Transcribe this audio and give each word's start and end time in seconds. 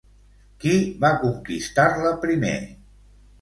Qui 0.63 0.71
va 1.05 1.11
conquistar-la 1.25 2.15
primer? 2.25 2.57